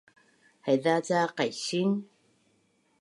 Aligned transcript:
Haiza 0.65 0.93
ca 1.07 1.21
qaising? 1.37 1.91